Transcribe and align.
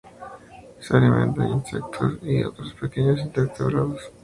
Se 0.79 0.97
alimenta 0.97 1.43
de 1.43 1.49
insectos 1.51 2.13
y 2.23 2.41
otros 2.43 2.73
pequeños 2.73 3.19
invertebrados. 3.19 4.01